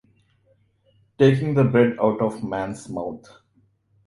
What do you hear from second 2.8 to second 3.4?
mouth.